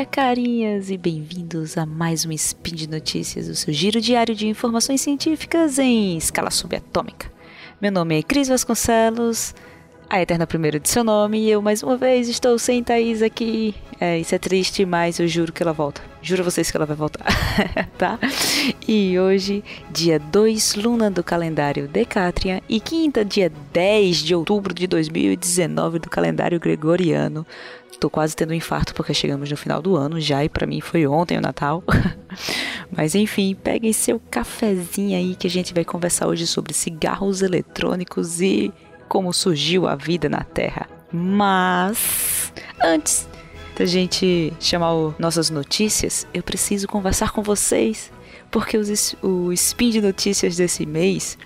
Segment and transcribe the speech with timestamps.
[0.00, 4.46] dia, carinhas, e bem-vindos a mais um Spin de Notícias, o seu giro diário de
[4.48, 7.30] informações científicas em escala subatômica.
[7.82, 9.54] Meu nome é Cris Vasconcelos,
[10.08, 13.74] a eterna primeira de seu nome, e eu mais uma vez estou sem Thaís aqui.
[14.00, 16.00] É, isso é triste, mas eu juro que ela volta.
[16.22, 17.26] Juro a vocês que ela vai voltar,
[17.98, 18.18] tá?
[18.88, 24.86] E hoje, dia 2 luna do calendário Decatrian e quinta, dia 10 de outubro de
[24.86, 27.46] 2019 do calendário gregoriano.
[28.00, 30.80] Tô quase tendo um infarto porque chegamos no final do ano já e para mim
[30.80, 31.84] foi ontem o Natal.
[32.90, 38.40] Mas enfim, peguem seu cafezinho aí que a gente vai conversar hoje sobre cigarros eletrônicos
[38.40, 38.72] e
[39.06, 40.88] como surgiu a vida na Terra.
[41.12, 42.50] Mas
[42.82, 43.28] antes
[43.76, 48.10] da gente chamar o, nossas notícias, eu preciso conversar com vocês,
[48.50, 51.36] porque os, o Spin de Notícias desse mês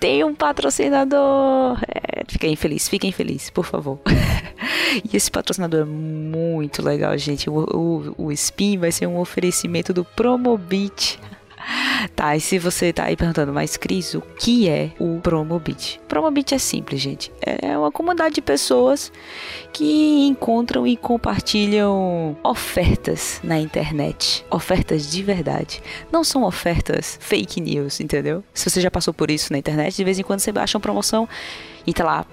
[0.00, 1.78] tem um patrocinador.
[1.86, 4.00] É, fiquem felizes, fiquem felizes, por favor.
[5.04, 7.50] e esse patrocinador é muito legal, gente.
[7.50, 11.20] O, o, o Spin vai ser um oferecimento do Promobit.
[12.16, 16.00] Tá, e se você tá aí perguntando, mas Cris, o que é o Promobit?
[16.08, 17.30] Promobit é simples, gente.
[17.40, 19.12] É uma comunidade de pessoas
[19.72, 24.44] que encontram e compartilham ofertas na internet.
[24.50, 25.82] Ofertas de verdade.
[26.10, 28.42] Não são ofertas fake news, entendeu?
[28.54, 30.82] Se você já passou por isso na internet, de vez em quando você baixa uma
[30.82, 31.28] promoção
[31.86, 32.26] e tá lá,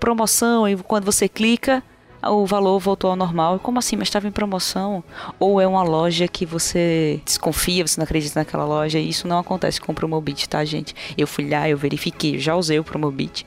[0.00, 1.82] promoção, e quando você clica,
[2.30, 3.58] o valor voltou ao normal.
[3.58, 3.96] Como assim?
[3.96, 5.02] Mas estava em promoção?
[5.38, 8.98] Ou é uma loja que você desconfia, você não acredita naquela loja?
[8.98, 10.94] E isso não acontece com o Promobit, tá, gente?
[11.16, 13.46] Eu fui lá, eu verifiquei, eu já usei o Promobit.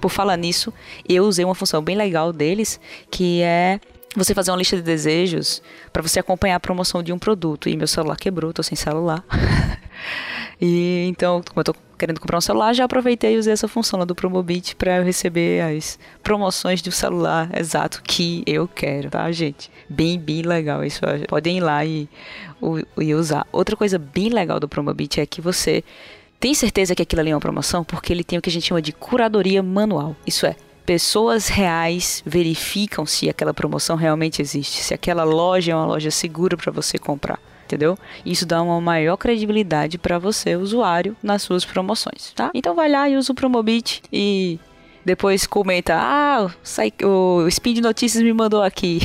[0.00, 0.72] Por falar nisso,
[1.08, 3.78] eu usei uma função bem legal deles, que é
[4.16, 5.62] você fazer uma lista de desejos
[5.92, 7.68] para você acompanhar a promoção de um produto.
[7.68, 9.24] E meu celular quebrou, tô sem celular.
[10.64, 13.98] e então, como eu tô querendo comprar um celular, já aproveitei e usei essa função
[13.98, 19.32] lá do Promobit para eu receber as promoções do celular exato que eu quero, tá,
[19.32, 19.68] gente?
[19.88, 20.84] Bem, bem legal.
[20.84, 22.08] Isso podem ir lá e,
[22.96, 23.44] e usar.
[23.50, 25.82] Outra coisa bem legal do Promobit é que você
[26.38, 28.68] tem certeza que aquilo ali é uma promoção porque ele tem o que a gente
[28.68, 30.14] chama de curadoria manual.
[30.24, 30.54] Isso é,
[30.86, 36.56] pessoas reais verificam se aquela promoção realmente existe, se aquela loja é uma loja segura
[36.56, 37.40] para você comprar
[37.72, 37.98] entendeu?
[38.24, 42.50] Isso dá uma maior credibilidade para você, usuário, nas suas promoções, tá?
[42.54, 44.58] Então vai lá e usa o Promobit e
[45.04, 46.50] depois comenta: "Ah,
[47.02, 49.00] o Speed Notícias me mandou aqui".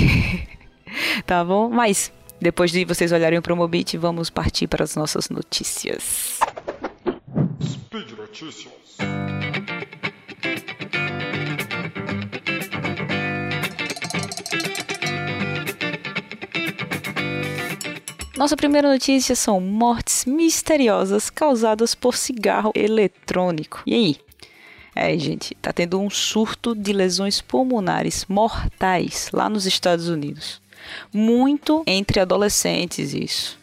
[1.26, 1.70] tá bom?
[1.70, 2.12] Mas
[2.42, 6.40] depois de vocês olharem o Promobit, vamos partir para as nossas notícias.
[7.64, 8.98] Speed Notícias.
[18.38, 23.82] Nossa primeira notícia são mortes misteriosas causadas por cigarro eletrônico.
[23.84, 24.16] E aí?
[24.96, 30.62] É, gente, tá tendo um surto de lesões pulmonares mortais lá nos Estados Unidos.
[31.12, 33.58] Muito entre adolescentes, isso.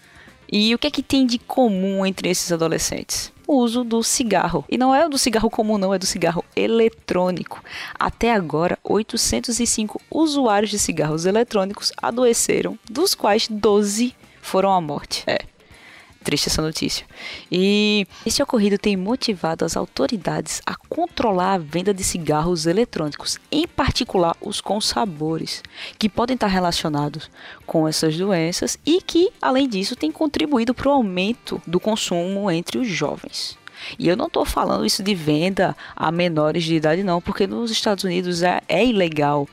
[0.51, 3.33] E o que é que tem de comum entre esses adolescentes?
[3.47, 4.65] O uso do cigarro.
[4.69, 7.63] E não é o do cigarro comum, não, é do cigarro eletrônico.
[7.97, 15.25] Até agora, 805 usuários de cigarros eletrônicos adoeceram, dos quais 12 foram à morte.
[15.27, 15.39] É.
[16.23, 17.05] Triste essa notícia.
[17.53, 23.67] E esse ocorrido tem motivado as autoridades a controlar a venda de cigarros eletrônicos, em
[23.67, 25.63] particular os com sabores,
[25.99, 27.31] que podem estar relacionados
[27.67, 32.79] com essas doenças e que, além disso, tem contribuído para o aumento do consumo entre
[32.79, 33.59] os jovens.
[33.99, 37.71] E eu não estou falando isso de venda a menores de idade, não, porque nos
[37.71, 39.47] Estados Unidos é, é ilegal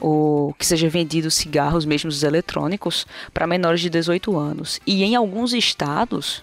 [0.00, 4.80] o que seja vendido cigarros, mesmo os eletrônicos, para menores de 18 anos.
[4.86, 6.42] E em alguns estados,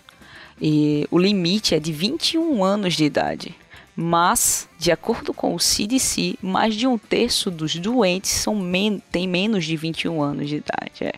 [0.61, 3.55] e o limite é de 21 anos de idade.
[3.95, 9.27] Mas, de acordo com o CDC, mais de um terço dos doentes são men têm
[9.27, 11.01] menos de 21 anos de idade.
[11.01, 11.13] É.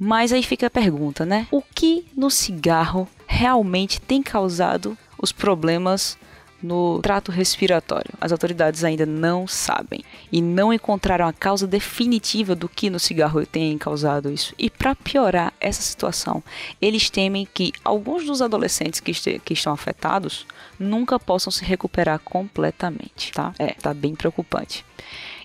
[0.00, 1.46] Mas aí fica a pergunta, né?
[1.50, 6.18] O que no cigarro realmente tem causado os problemas
[6.62, 8.12] no trato respiratório.
[8.20, 13.44] As autoridades ainda não sabem e não encontraram a causa definitiva do que no cigarro
[13.46, 14.54] tem causado isso.
[14.58, 16.42] E para piorar essa situação,
[16.80, 20.46] eles temem que alguns dos adolescentes que, que estão afetados
[20.78, 23.52] nunca possam se recuperar completamente, tá?
[23.58, 24.84] É, tá bem preocupante.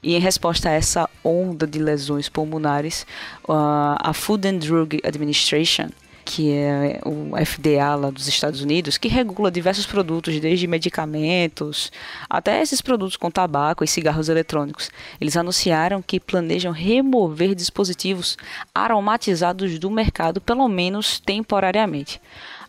[0.02, 3.06] E em resposta a essa onda de lesões pulmonares,
[3.48, 5.90] uh, a Food and Drug Administration
[6.24, 11.92] que é o FDA lá dos Estados Unidos, que regula diversos produtos, desde medicamentos
[12.30, 14.90] até esses produtos com tabaco e cigarros eletrônicos.
[15.20, 18.38] Eles anunciaram que planejam remover dispositivos
[18.74, 22.20] aromatizados do mercado, pelo menos temporariamente.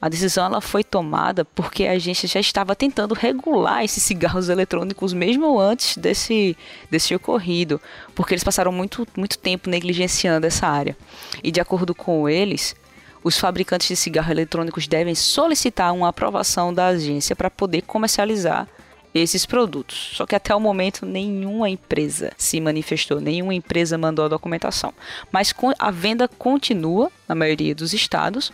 [0.04, 5.14] A decisão ela foi tomada porque a gente já estava tentando regular esses cigarros eletrônicos
[5.14, 6.54] mesmo antes desse,
[6.90, 7.80] desse ocorrido,
[8.14, 10.94] porque eles passaram muito, muito tempo negligenciando essa área.
[11.42, 12.76] E de acordo com eles,
[13.25, 18.69] os fabricantes de cigarros eletrônicos devem solicitar uma aprovação da agência para poder comercializar
[19.15, 20.11] esses produtos.
[20.15, 24.93] Só que até o momento nenhuma empresa se manifestou, nenhuma empresa mandou a documentação.
[25.32, 28.53] Mas a venda continua na maioria dos estados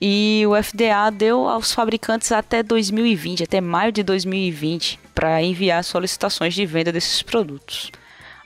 [0.00, 6.54] e o FDA deu aos fabricantes até 2020, até maio de 2020, para enviar solicitações
[6.54, 7.90] de venda desses produtos.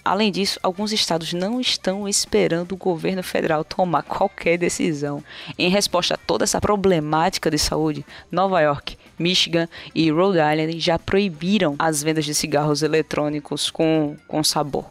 [0.05, 5.25] Além disso, alguns estados não estão esperando o governo federal tomar qualquer decisão.
[5.59, 10.99] Em resposta a toda essa problemática de saúde, Nova York, Michigan e Rhode Island já
[10.99, 14.85] proibiram as vendas de cigarros eletrônicos com, com sabor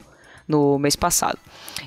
[0.48, 1.38] no mês passado.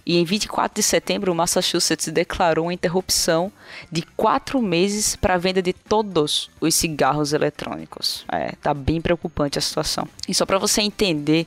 [0.04, 3.52] E em 24 de setembro, o Massachusetts declarou a interrupção
[3.90, 8.24] de quatro meses para a venda de todos os cigarros eletrônicos.
[8.30, 10.08] É, tá bem preocupante a situação.
[10.28, 11.46] E só para você entender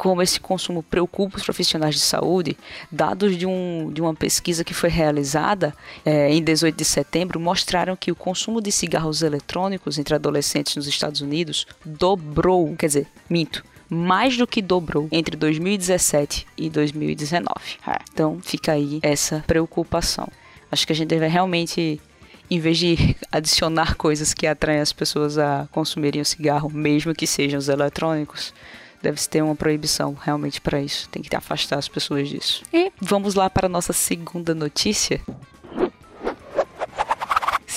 [0.00, 2.56] como esse consumo preocupa os profissionais de saúde,
[2.90, 5.74] dados de, um, de uma pesquisa que foi realizada
[6.06, 10.86] é, em 18 de setembro mostraram que o consumo de cigarros eletrônicos entre adolescentes nos
[10.86, 17.50] Estados Unidos dobrou, quer dizer, minto, mais do que dobrou entre 2017 e 2019.
[17.86, 17.98] É.
[18.12, 20.28] Então fica aí essa preocupação.
[20.70, 22.00] Acho que a gente deve realmente,
[22.48, 27.26] em vez de adicionar coisas que atraem as pessoas a consumirem o cigarro, mesmo que
[27.26, 28.54] sejam os eletrônicos,
[29.02, 31.08] deve-se ter uma proibição realmente para isso.
[31.08, 32.62] Tem que afastar as pessoas disso.
[32.72, 35.20] E vamos lá para a nossa segunda notícia.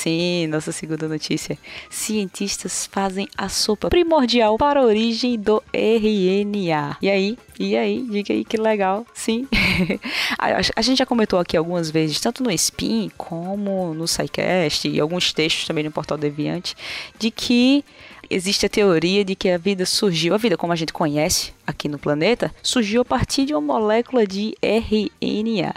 [0.04, 1.58] Sim, nossa segunda notícia.
[1.90, 6.98] Cientistas fazem a sopa primordial para a origem do RNA.
[7.02, 7.38] E aí?
[7.58, 8.06] E aí?
[8.10, 9.08] Diga aí que legal.
[9.14, 9.48] Sim.
[10.76, 15.32] a gente já comentou aqui algumas vezes, tanto no Spin como no SciCast e alguns
[15.32, 16.76] textos também no Portal Deviante,
[17.18, 17.86] de que
[18.30, 21.88] existe a teoria de que a vida surgiu, a vida como a gente conhece aqui
[21.88, 25.74] no planeta, surgiu a partir de uma molécula de RNA.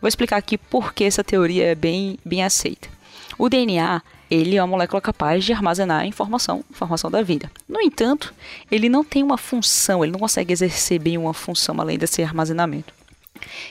[0.00, 2.94] Vou explicar aqui por que essa teoria é bem, bem aceita.
[3.38, 7.50] O DNA ele é uma molécula capaz de armazenar informação, informação da vida.
[7.68, 8.34] No entanto,
[8.70, 12.92] ele não tem uma função, ele não consegue exercer bem uma função além desse armazenamento.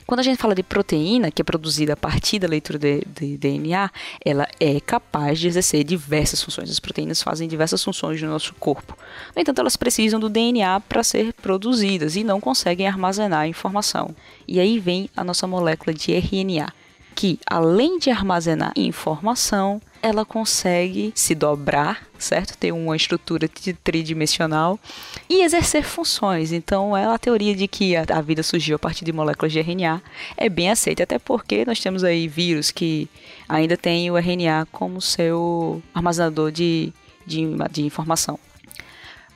[0.05, 3.35] Quando a gente fala de proteína, que é produzida a partir da leitura de, de,
[3.35, 3.89] DNA,
[4.23, 6.69] ela é capaz de exercer diversas funções.
[6.69, 8.97] As proteínas fazem diversas funções no nosso corpo.
[9.35, 14.15] No entanto, elas precisam do DNA para ser produzidas e não conseguem armazenar a informação.
[14.47, 16.71] E aí vem a nossa molécula de RNA
[17.15, 22.55] que, além de armazenar informação, ela consegue se dobrar, certo?
[22.57, 23.49] Ter uma estrutura
[23.83, 24.79] tridimensional
[25.27, 26.51] e exercer funções.
[26.51, 30.01] Então, é a teoria de que a, vida surgiu a partir de moléculas de RNA
[30.37, 33.09] é bem aceita, até porque nós temos aí vírus que
[33.49, 36.93] ainda tem o RNA como seu armazenador de,
[37.25, 38.37] de, de informação.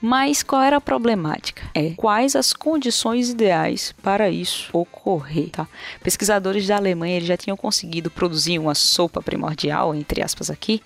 [0.01, 1.63] Mas qual era a problemática?
[1.73, 5.67] É quais as condições ideais para isso ocorrer, tá?
[6.01, 10.81] Pesquisadores da Alemanha já tinham conseguido produzir uma sopa primordial, entre aspas aqui,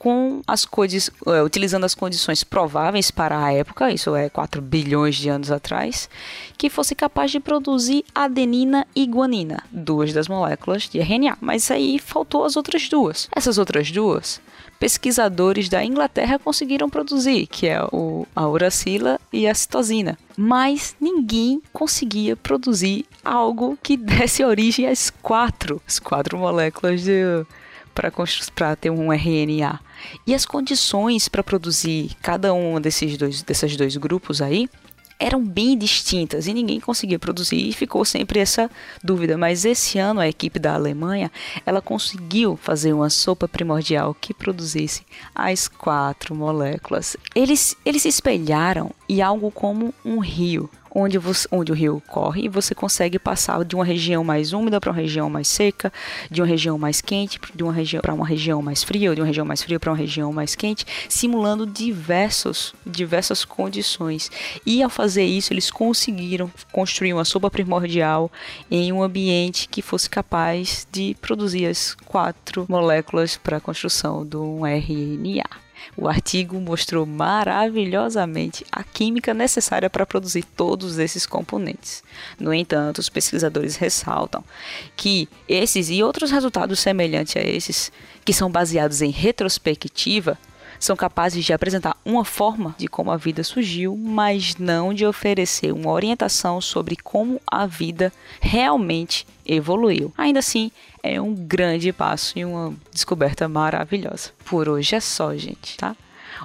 [0.00, 5.14] com as coisas, é, utilizando as condições prováveis para a época, isso é 4 bilhões
[5.14, 6.08] de anos atrás,
[6.56, 11.36] que fosse capaz de produzir adenina e guanina, duas das moléculas de RNA.
[11.38, 13.28] Mas aí faltou as outras duas.
[13.36, 14.40] Essas outras duas
[14.78, 20.18] pesquisadores da Inglaterra conseguiram produzir, que é o, a uracila e a citosina.
[20.34, 27.02] Mas ninguém conseguia produzir algo que desse origem às quatro, as quatro moléculas
[28.54, 29.80] para ter um RNA.
[30.26, 34.68] E as condições para produzir cada um desses dois, desses dois grupos aí
[35.20, 38.70] eram bem distintas e ninguém conseguia produzir e ficou sempre essa
[39.04, 39.36] dúvida.
[39.36, 41.30] Mas esse ano a equipe da Alemanha
[41.66, 45.02] ela conseguiu fazer uma sopa primordial que produzisse
[45.34, 47.18] as quatro moléculas.
[47.34, 52.44] Eles, eles se espelharam em algo como um rio onde, você, onde o rio corre
[52.44, 55.92] e você consegue passar de uma região mais úmida para uma região mais seca,
[56.30, 59.20] de uma região mais quente de uma região para uma região mais fria, ou de
[59.20, 64.30] uma região mais fria para uma região mais quente, simulando diversos, diversas condições.
[64.64, 68.30] E ao fazer isso, eles conseguiram construir uma sopa primordial
[68.70, 74.36] em um ambiente que fosse capaz de produzir as quatro moléculas para a construção de
[74.36, 75.69] um RNA.
[75.96, 82.02] O artigo mostrou maravilhosamente a química necessária para produzir todos esses componentes.
[82.38, 84.44] No entanto, os pesquisadores ressaltam
[84.96, 87.92] que esses e outros resultados semelhantes a esses,
[88.24, 90.38] que são baseados em retrospectiva,
[90.80, 95.72] são capazes de apresentar uma forma de como a vida surgiu, mas não de oferecer
[95.72, 98.10] uma orientação sobre como a vida
[98.40, 100.12] realmente evoluiu.
[100.16, 100.72] Ainda assim,
[101.02, 104.30] é um grande passo e uma descoberta maravilhosa.
[104.46, 105.94] Por hoje é só, gente, tá?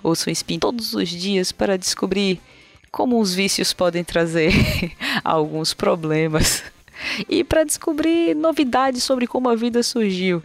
[0.04, 2.42] Ouçam Spin todos os dias para descobrir
[2.92, 4.52] como os vícios podem trazer
[5.24, 6.64] alguns problemas
[7.30, 10.42] e para descobrir novidades sobre como a vida surgiu.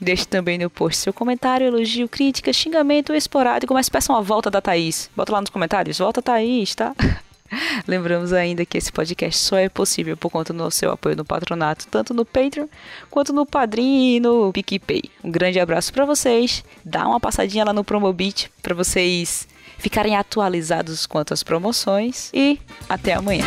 [0.00, 4.60] Deixe também no post seu comentário, elogio, crítica, xingamento esporádico, mas peçam a volta da
[4.60, 5.10] Thaís.
[5.14, 6.94] Bota lá nos comentários, volta Thaís, tá?
[7.86, 11.86] Lembramos ainda que esse podcast só é possível por conta do seu apoio no patronato,
[11.88, 12.66] tanto no Patreon
[13.10, 15.02] quanto no Padrim e no PicPay.
[15.24, 16.62] Um grande abraço para vocês.
[16.84, 19.48] Dá uma passadinha lá no Promobit para vocês
[19.78, 23.44] ficarem atualizados quanto às promoções e até amanhã.